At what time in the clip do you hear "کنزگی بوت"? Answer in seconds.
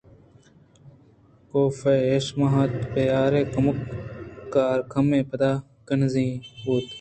5.87-6.85